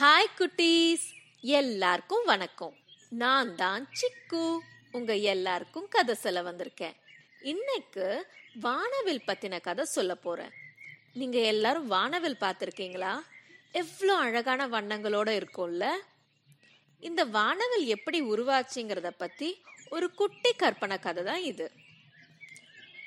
Hi 0.00 0.26
குட்டீஸ். 0.38 1.04
எல்லாருக்கும் 1.42 2.24
வணக்கம். 2.24 2.74
நான் 3.22 3.54
தான் 3.54 3.84
சிக்கு. 4.00 4.42
உங்க 4.96 5.12
எல்லாருக்கும் 5.32 5.88
கதை 5.88 6.14
சொல்ல 6.14 6.42
வந்திருக்கேன். 6.42 6.94
இன்னைக்கு 7.52 8.26
வானவில் 8.66 9.24
பத்தின 9.26 9.60
கதை 9.60 9.84
சொல்ல 9.84 10.14
போறேன். 10.14 10.52
நீங்க 11.12 11.38
எல்லாரும் 11.52 11.86
வானவில் 11.86 12.38
பார்த்துருக்கீங்களா? 12.44 13.12
எவ்வளோ 13.80 14.16
அழகான 14.16 14.68
வண்ணங்களோட 14.68 15.32
இருக்கும்ல? 15.40 15.88
இந்த 17.08 17.24
வானவில் 17.38 17.86
எப்படி 17.86 18.20
உருவாச்சுங்கிறத 18.22 19.12
பத்தி 19.24 19.48
ஒரு 19.88 20.08
குட்டி 20.20 20.52
கற்பனை 20.52 20.98
கதை 20.98 21.24
தான் 21.24 21.42
இது. 21.42 21.70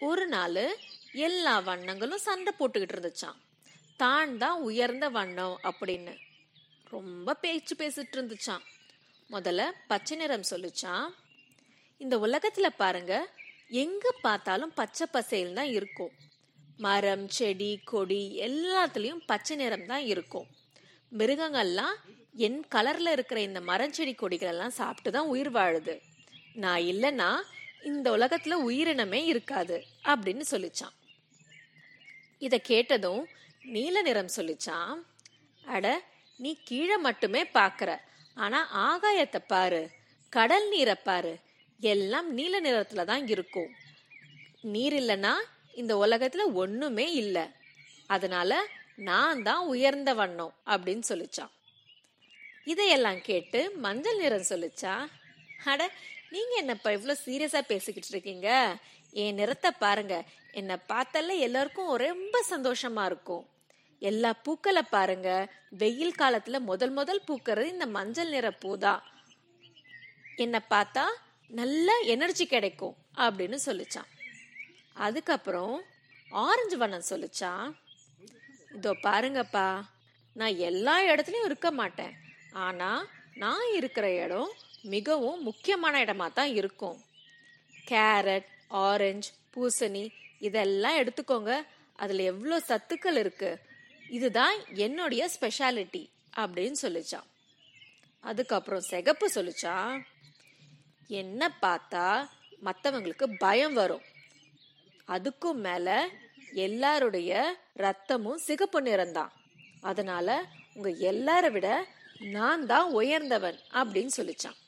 ஒரு 0.10 0.28
நாள் 0.28 0.64
எல்லா 1.30 1.56
வண்ணங்களும் 1.70 2.26
சண்டை 2.28 2.54
போட்டுக்கிட்டு 2.60 2.98
இருந்துச்சான் 2.98 3.40
தான் 4.04 4.38
தான் 4.38 4.60
உயர்ந்த 4.62 5.10
வண்ணம் 5.20 5.58
அப்படின்னு. 5.72 6.16
ரொம்ப 6.92 7.34
பேச்சு 7.44 7.74
பேசிட்டு 7.82 8.16
இருந்துச்சான் 8.18 8.64
முதல்ல 9.30 9.64
பச்சை 9.92 10.16
நிறம் 10.18 10.50
சொல்லிச்சான் 10.52 11.06
இந்த 12.02 12.16
உலகத்துல 12.18 12.68
பாருங்க 12.82 13.14
எங்க 13.84 14.06
பார்த்தாலும் 14.22 14.74
பச்சை 14.80 15.06
பசையில் 15.14 15.58
தான் 15.60 15.72
இருக்கும். 15.78 16.14
மரம் 16.80 17.28
செடி 17.38 17.72
கொடி 17.92 18.24
எல்லாத்துலயும் 18.48 19.22
பச்சை 19.26 19.56
நிறம் 19.56 19.86
தான் 19.86 20.06
இருக்கும். 20.14 20.48
மிருகங்கள்லாம் 21.12 21.96
என் 22.46 22.60
கலர்ல 22.76 23.12
இருக்கிற 23.16 23.40
இந்த 23.42 23.60
மரம் 23.70 23.96
செடி 23.98 24.14
கொடிகள் 24.14 24.52
எல்லாம் 24.54 24.78
சாப்பிட்டு 24.80 25.12
தான் 25.12 25.32
உயிர் 25.34 25.52
வாழுது. 25.58 25.96
நான் 26.64 26.82
இல்லைன்னா 26.92 27.30
இந்த 27.90 28.08
உலகத்துல 28.18 28.58
உயிரினமே 28.68 29.22
இருக்காது 29.32 29.78
அப்படின்னு 30.12 30.46
சொல்லிச்சான் 30.54 30.96
இத 32.42 32.56
கேட்டதும் 32.72 33.24
நீல 33.74 34.02
நிறம் 34.02 34.36
சொல்லிச்சான் 34.38 34.94
அட 35.64 35.88
நீ 36.42 36.52
கீழே 36.64 36.98
மட்டுமே 36.98 37.44
பாக்குற 37.44 37.92
ஆனா 38.34 38.60
ஆகாயத்தை 38.90 39.40
பாரு. 39.48 39.82
கடல் 40.30 40.68
நீரை 40.70 40.96
பாரு. 40.96 41.34
எல்லாம் 41.80 42.34
நீல 42.34 42.62
நிறத்துல 42.62 43.04
தான் 43.04 43.28
இருக்கும். 43.28 43.72
நீர் 44.62 44.94
இல்லைன்னா 44.94 45.34
இந்த 45.74 45.96
உலகத்துல 45.96 46.54
ஒண்ணுமே 46.54 47.08
இல்லை. 47.14 47.46
அதனால 48.08 48.52
நான் 48.96 49.44
தான் 49.44 49.66
உயர்ந்த 49.66 50.14
வண்ணம் 50.14 50.54
அப்படின்னு 50.66 51.04
சொல்லிச்சான். 51.10 51.52
இதையெல்லாம் 52.64 53.22
கேட்டு 53.22 53.72
மஞ்சள் 53.76 54.18
நிறம் 54.18 54.50
சொல்லிச்சா 54.50 54.94
அட 55.66 55.82
நீங்க 56.30 56.54
என்னப்பா 56.58 56.90
இவ்வளோ 56.92 57.16
சீரியஸா 57.26 57.62
பேசிக்கிட்டு 57.62 58.12
இருக்கீங்க? 58.12 58.50
என் 59.14 59.34
நிறத்தை 59.34 59.72
பாருங்க. 59.80 60.16
என்னை 60.52 60.76
பார்த்தால 60.90 61.38
எல்லாருக்கும் 61.38 61.96
ரொம்ப 61.96 62.36
சந்தோஷமா 62.50 63.06
இருக்கும். 63.06 63.44
எல்லா 64.10 64.30
பூக்களை 64.46 64.84
பாருங்க. 64.96 65.30
வெயில் 65.82 66.20
காலத்துல 66.22 66.60
முதல் 66.70 66.94
முதல் 67.00 67.26
பூக்கிறது 67.28 67.68
இந்த 67.76 67.86
மஞ்சள் 67.98 68.34
நிற 68.36 68.48
பூதான். 68.64 69.02
என்னை 70.44 70.60
பார்த்தா 70.74 71.06
நல்ல 71.60 71.98
எனர்ஜி 72.14 72.46
கிடைக்கும் 72.46 72.96
அப்படின்னு 73.24 73.58
சொல்லிச்சான். 73.66 74.10
அதுக்கப்புறம் 75.06 75.76
ஆரஞ்சு 76.46 76.78
வண்ணம் 76.78 77.10
சொல்லிச்சான். 77.10 77.66
இதோ 78.78 78.92
பாருங்கப்பா 79.08 79.68
நான் 80.40 80.58
எல்லா 80.70 80.96
இடத்துலையும் 81.12 81.48
இருக்க 81.50 81.70
மாட்டேன். 81.72 82.14
ஆனா 82.66 82.92
நான் 83.44 83.66
இருக்கிற 83.80 84.06
இடம் 84.24 84.52
மிகவும் 84.96 85.42
முக்கியமான 85.48 85.96
இடமா 86.06 86.28
தான் 86.34 86.52
இருக்கும். 86.60 86.98
கேரட் 87.90 88.50
ஆரஞ்சு 88.86 89.32
பூசணி 89.54 90.04
இதெல்லாம் 90.48 91.00
எடுத்துக்கோங்க. 91.02 91.54
அதில் 92.04 92.30
எவ்வளோ 92.32 92.58
சத்துக்கள் 92.70 93.20
இருக்குது 93.24 93.60
இதுதான் 94.18 94.58
என்னுடைய 94.76 95.30
ஸ்பெஷாலிட்டி 95.36 96.04
அப்படின்னு 96.38 96.76
சொல்லிச்சான். 96.82 97.28
அதுக்கப்புறம் 98.20 98.82
சிகப்பு 98.82 99.32
சொல்லிச்சான் 99.36 100.02
என்ன 101.08 101.52
பார்த்தா 101.62 102.28
மற்றவங்களுக்கு 102.64 103.38
பயம் 103.38 103.74
வரும். 103.74 104.02
அதுக்கும் 105.08 105.60
மேல 105.68 106.10
எல்லாருடைய 106.54 107.60
ரத்தமும் 107.78 108.44
சிகப்பு 108.48 108.82
நிறம்தான். 108.82 109.32
அதனால 109.82 110.46
உங்க 110.74 110.90
எல்லார 110.90 111.52
விட 111.52 111.88
நான் 112.20 112.66
தான் 112.66 112.92
உயர்ந்தவன் 112.92 113.60
அப்படின்னு 113.72 114.12
சொல்லிச்சான். 114.18 114.60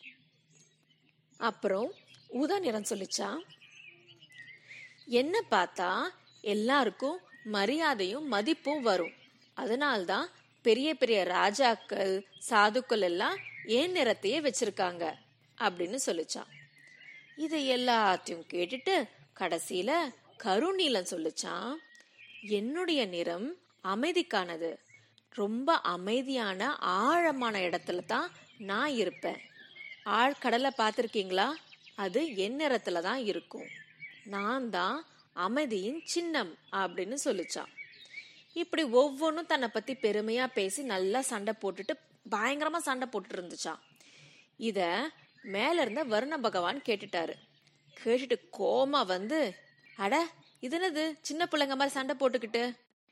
அப்புறம் 1.37 1.93
ஊதா 2.27 2.59
நிறம் 2.59 2.89
சொல்லிச்சான். 2.89 3.41
என்ன 5.05 5.43
பார்த்தா 5.51 5.91
எல்லாருக்கும் 6.41 7.19
மரியாதையும் 7.43 8.27
மதிப்பும் 8.27 8.81
வரும். 8.81 9.21
அதனால்தான் 9.53 10.29
பெரிய 10.61 10.95
பெரிய 10.95 11.23
ராஜாக்கள் 11.23 12.25
சாதுக்கள் 12.49 12.99
எல்லாம் 12.99 13.37
ஏன் 13.65 13.93
நிறத்தையே 13.93 14.51
வச்சிருக்காங்க 14.51 15.13
அப்படின்னு 15.57 15.97
சொல்லிச்சான். 16.05 16.51
இதை 17.35 17.69
எல்லாத்தையும் 17.69 18.43
கேட்டுட்டு 18.53 19.09
கடைசியில 19.39 19.91
கருநீலம் 20.43 21.05
சொல்லிச்சான் 21.09 21.75
என்னுடைய 22.41 23.05
நிறம் 23.05 23.55
அமைதிக்கானது. 23.83 24.77
ரொம்ப 25.29 25.75
அமைதியான 25.75 26.75
ஆழமான 26.75 27.59
இடத்துல 27.59 28.05
தான் 28.05 28.31
நான் 28.57 28.91
இருப்பேன். 28.91 29.41
ஆழ்கடலை 30.05 30.69
பார்த்துருக்கீங்களா? 30.77 31.51
அது 31.95 32.35
என் 32.35 32.59
நிறத்துல 32.59 33.01
தான் 33.01 33.25
இருக்கும். 33.25 33.67
நான் 34.23 34.69
தான் 34.69 35.05
அமைதியின் 35.33 36.01
சின்னம் 36.05 36.57
அப்படின்னு 36.71 37.15
சொல்லிச்சான். 37.25 37.71
இப்படி 38.53 38.83
ஒவ்வொன்றும் 38.83 39.45
தன்னை 39.45 39.67
பத்தி 39.67 39.93
பெருமையா 39.93 40.45
பேசி 40.53 40.83
நல்லா 40.83 41.21
சண்டை 41.21 41.53
போட்டுட்டு 41.61 41.93
பயங்கரமா 42.31 42.77
சண்டை 42.77 43.07
போட்டுட்டு 43.11 43.37
இருந்துச்சான் 43.39 43.81
இத 44.57 45.09
மேல 45.41 45.81
இருந்த 45.81 46.03
வருண 46.03 46.37
பகவான் 46.37 46.79
கேட்டுட்டாரு. 46.79 47.33
கேட்டுட்டு 48.03 48.37
கோமா 48.57 49.05
வந்து 49.05 49.55
அட 49.95 50.27
இது 50.59 50.77
என்னது? 50.79 51.17
சின்ன 51.21 51.47
பிள்ளைங்க 51.51 51.75
மாதிரி 51.75 51.89
சண்டை 51.89 52.15
போட்டுக்கிட்டு. 52.19 52.63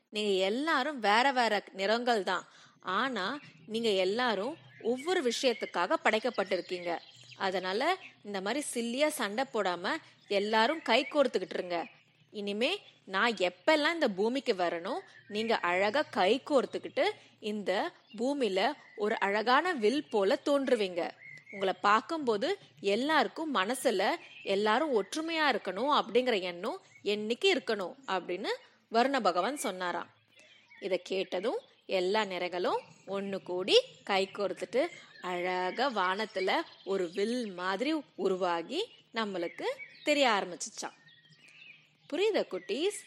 நீங்க 0.08 0.32
எல்லாரும் 0.44 0.98
வேற 0.98 1.32
வேற 1.32 1.62
நிறங்கள் 1.72 2.22
தான். 2.22 2.44
ஆனா 2.80 3.38
நீங்க 3.66 3.88
எல்லாரும் 3.88 4.56
ஒவ்வொரு 4.82 5.32
விஷயத்துக்காக 5.32 5.96
படைக்கப்பட்டிருக்கீங்க. 6.04 6.98
அதனால 7.36 7.96
இந்த 8.22 8.40
மாதிரி 8.40 8.62
சில்லியா 8.74 9.08
சண்டை 9.08 9.44
போடாம 9.52 9.94
எல்லாரும் 10.28 10.82
கை 10.82 11.06
கோர்த்துக்கிட்டு 11.10 11.58
இருங்க. 11.58 11.86
இனிமே 12.32 12.72
நான் 13.04 13.34
எப்பெல்லாம் 13.48 13.94
இந்த 13.94 14.08
பூமிக்கு 14.08 14.54
வரணும் 14.54 15.00
நீங்க 15.28 15.54
அழகா 15.70 16.02
கை 16.02 16.42
கோர்த்துக்கிட்டு 16.50 17.04
இந்த 17.40 17.92
பூமியில 18.18 18.60
ஒரு 18.96 19.18
அழகான 19.18 19.72
வில் 19.72 20.08
போல 20.10 20.38
தோன்றுவீங்க. 20.44 21.02
உங்களை 21.52 21.74
பார்க்கும்போது 21.80 22.58
எல்லாருக்கும் 22.80 23.54
மனசுல 23.54 24.02
எல்லாரும் 24.42 24.94
ஒற்றுமையா 25.02 25.46
இருக்கணும் 25.52 25.92
அப்படிங்கிற 25.98 26.40
எண்ணம் 26.40 26.80
என்னைக்கு 27.04 27.48
இருக்கணும் 27.54 27.94
அப்படின்னு 28.06 28.52
வருண 28.92 29.20
பகவான் 29.20 29.56
சொன்னாராம். 29.56 30.10
இதை 30.80 31.00
கேட்டதும் 31.02 31.60
எல்லா 31.86 32.22
நிறைகளும் 32.22 32.80
ஒன்று 33.06 33.42
கூடி 33.42 33.76
கை 34.04 34.22
கோர்த்துட்டு 34.32 34.82
அழகாக 35.20 35.90
வானத்துல 36.00 36.50
ஒரு 36.84 37.10
வில் 37.14 37.52
மாதிரி 37.52 37.92
உருவாகி 38.14 38.80
நம்மளுக்கு 39.14 39.66
தெரிய 40.04 40.28
ஆரம்பிச்சிச்சான் 40.28 40.96
புரியுதா 42.12 42.40
குட்டீஸ்? 42.50 42.98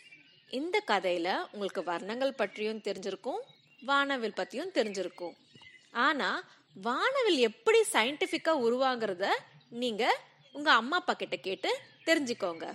இந்த 0.49 0.83
கதையில 0.87 1.27
உங்களுக்கு 1.51 1.81
வர்ணங்கள் 1.83 2.31
பற்றியும் 2.31 2.79
தெரிஞ்சிருக்கும் 2.79 3.41
வானவில் 3.81 4.37
பத்தியும் 4.37 4.71
தெரிஞ்சிருக்கும். 4.77 5.35
ஆனா 5.91 6.29
வானவில் 6.81 7.37
எப்படி 7.37 7.79
சயின்டிபிக்கா 7.93 8.53
உருவாங்கிறத 8.67 9.27
நீங்க 9.69 10.19
உங்க 10.51 10.71
அம்மா 10.71 10.97
அப்பா 10.97 11.13
கிட்ட 11.13 11.35
கேட்டு 11.35 11.79
தெரிஞ்சுக்கோங்க. 12.05 12.73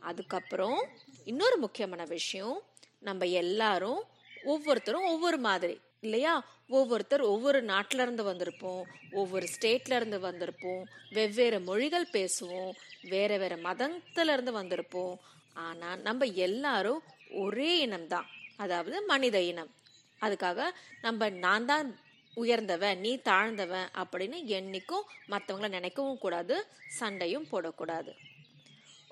அதுக்கப்புறம் 0.00 0.88
இன்னொரு 1.24 1.56
முக்கியமான 1.56 2.04
விஷயம் 2.04 2.62
நம்ம 2.98 3.24
எல்லாரும் 3.24 4.02
ஒவ்வொருத்தரும் 4.44 5.04
ஒவ்வொரு 5.04 5.38
மாதிரி 5.38 5.80
இல்லையா? 6.02 6.32
ஒவ்வொருத்தர் 6.68 7.20
ஒவ்வொரு 7.20 7.64
நாட்டில 7.64 8.04
இருந்து 8.04 8.24
வந்திருப்போம் 8.24 8.82
ஒவ்வொரு 9.12 9.46
ஸ்டேட்ல 9.54 9.96
இருந்து 9.96 10.18
வந்திருப்போம் 10.18 10.82
வெவ்வேறு 11.10 11.60
மொழிகள் 11.60 12.12
பேசுவோம் 12.12 12.72
வேற 13.02 13.30
வேற 13.36 13.56
மதத்துல 13.56 14.32
இருந்து 14.32 14.52
வந்திருப்போம். 14.62 15.16
ஆனா 15.54 15.96
நம்ம 15.96 16.24
எல்லாரும் 16.24 17.02
ஒரே 17.30 17.86
இனம்தான் 17.86 18.28
அதாவது 18.56 19.02
மனித 19.02 19.40
இனம். 19.40 19.72
அதுக்காக 20.20 20.60
நம்ம 21.02 21.28
நான் 21.28 21.66
தான் 21.66 21.88
உயர்ந்தவன் 22.34 22.98
நீ 22.98 23.12
தாழ்ந்தவன் 23.24 23.88
அப்படின்னு 24.00 24.38
என்னைக்கும் 24.58 25.06
மற்றவங்கள 25.28 25.68
நினைக்கவும் 25.76 26.18
கூடாது 26.18 26.56
சண்டையும் 26.98 27.46
போடக்கூடாது. 27.52 28.12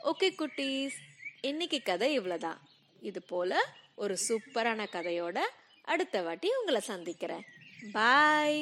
ஓகே 0.05 0.29
குட்டீஸ். 0.41 0.97
இன்னைக்கு 1.41 1.83
கதை 1.83 2.21
இவ்வளோதான் 2.21 2.61
இது 3.03 3.23
போல 3.23 3.61
ஒரு 3.95 4.19
சூப்பரான 4.29 4.87
கதையோட 4.93 5.39
அடுத்த 5.87 6.23
வாட்டி 6.23 6.49
உங்களை 6.59 6.81
சந்திக்கிறேன். 6.81 7.45
பாய் 7.93 8.61